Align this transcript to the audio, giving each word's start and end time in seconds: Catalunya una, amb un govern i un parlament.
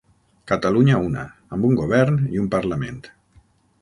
Catalunya 0.51 0.95
una, 1.09 1.25
amb 1.57 1.67
un 1.69 1.77
govern 1.81 2.17
i 2.39 2.43
un 2.45 2.49
parlament. 2.57 2.99